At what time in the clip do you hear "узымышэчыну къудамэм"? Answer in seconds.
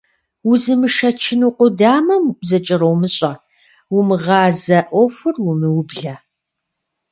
0.49-2.25